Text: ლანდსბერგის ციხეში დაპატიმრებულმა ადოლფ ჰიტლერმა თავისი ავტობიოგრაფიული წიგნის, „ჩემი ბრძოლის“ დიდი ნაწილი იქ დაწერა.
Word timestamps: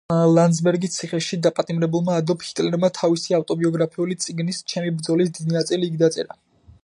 ლანდსბერგის 0.35 0.93
ციხეში 0.99 1.37
დაპატიმრებულმა 1.47 2.15
ადოლფ 2.21 2.45
ჰიტლერმა 2.47 2.91
თავისი 2.99 3.37
ავტობიოგრაფიული 3.39 4.19
წიგნის, 4.25 4.63
„ჩემი 4.73 4.95
ბრძოლის“ 4.97 5.35
დიდი 5.39 5.57
ნაწილი 5.59 5.93
იქ 5.93 6.01
დაწერა. 6.05 6.41